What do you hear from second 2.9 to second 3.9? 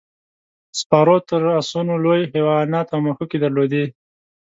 او مښوکې درلودې.